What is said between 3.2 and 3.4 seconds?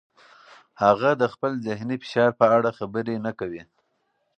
نه